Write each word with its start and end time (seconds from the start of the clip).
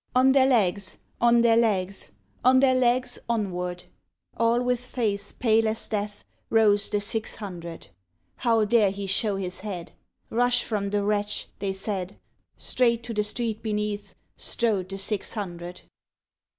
]On 0.14 0.32
their 0.32 0.44
legs, 0.46 0.98
on 1.22 1.38
their 1.38 1.56
legs. 1.56 2.12
On 2.44 2.60
their 2.60 2.74
legs 2.74 3.18
onward. 3.30 3.84
All 4.36 4.60
with 4.62 4.84
face 4.84 5.32
pale 5.32 5.66
as 5.66 5.88
death 5.88 6.22
Rose 6.50 6.90
the 6.90 7.00
Six 7.00 7.36
Hundred, 7.36 7.88
How 8.36 8.66
dare 8.66 8.90
he 8.90 9.06
show 9.06 9.36
his 9.36 9.60
head? 9.60 9.92
"Rush 10.28 10.64
from 10.64 10.90
the 10.90 11.02
wretch!'' 11.02 11.48
they 11.60 11.72
said. 11.72 12.18
Straight 12.58 13.02
to 13.04 13.14
the 13.14 13.24
street 13.24 13.62
beneath 13.62 14.12
Strode 14.36 14.90
the 14.90 14.98
Six 14.98 15.32
Hundred. 15.32 15.80